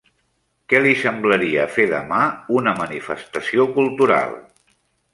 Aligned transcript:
Què 0.71 0.79
li 0.85 0.93
semblaria 1.01 1.67
fer 1.75 1.87
demà 1.93 2.23
una 2.63 2.75
manifestació 2.83 3.71
cultural? 3.81 4.39